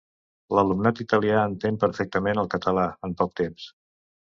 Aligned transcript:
L'alumnat 0.57 1.01
italià 1.05 1.45
entén 1.51 1.79
perfectament 1.85 2.45
el 2.47 2.53
català 2.59 2.91
en 3.11 3.19
poc 3.23 3.41
temps... 3.45 3.73